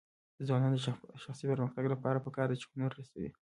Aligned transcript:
د 0.37 0.39
ځوانانو 0.47 0.75
د 0.77 0.81
شخصي 1.23 1.45
پرمختګ 1.51 1.85
لپاره 1.93 2.23
پکار 2.25 2.47
ده 2.49 2.55
چې 2.61 2.65
هنر 2.71 2.91
رسوي. 2.99 3.29